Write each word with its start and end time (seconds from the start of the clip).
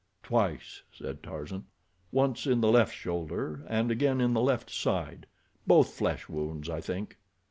"Twice," 0.23 0.81
said 0.91 1.21
Tarzan. 1.21 1.65
"Once 2.11 2.47
in 2.47 2.59
the 2.59 2.71
left 2.71 2.95
shoulder, 2.95 3.63
and 3.69 3.91
again 3.91 4.19
in 4.19 4.33
the 4.33 4.41
left 4.41 4.71
side—both 4.71 5.93
flesh 5.93 6.27
wounds, 6.27 6.71
I 6.71 6.81
think." 6.81 7.19